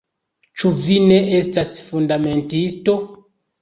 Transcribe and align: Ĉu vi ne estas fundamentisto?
Ĉu 0.61 0.71
vi 0.85 0.97
ne 1.11 1.21
estas 1.41 1.77
fundamentisto? 1.93 3.01